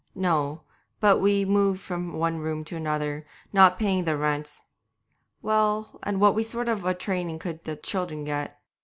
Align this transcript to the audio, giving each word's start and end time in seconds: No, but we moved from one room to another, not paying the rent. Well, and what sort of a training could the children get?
No, 0.15 0.63
but 0.99 1.19
we 1.21 1.45
moved 1.45 1.79
from 1.79 2.13
one 2.13 2.39
room 2.39 2.63
to 2.63 2.75
another, 2.75 3.27
not 3.53 3.77
paying 3.77 4.03
the 4.03 4.17
rent. 4.17 4.61
Well, 5.43 5.99
and 6.01 6.19
what 6.19 6.43
sort 6.43 6.67
of 6.69 6.83
a 6.85 6.95
training 6.95 7.37
could 7.37 7.65
the 7.65 7.75
children 7.75 8.23
get? 8.25 8.59